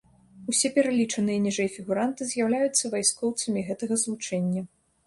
Усё 0.53 0.69
пералічаныя 0.77 1.43
ніжэй 1.45 1.69
фігуранты 1.75 2.29
з'яўляюцца 2.33 2.93
вайскоўцамі 2.95 3.69
гэтага 3.71 3.93
злучэння. 4.07 4.71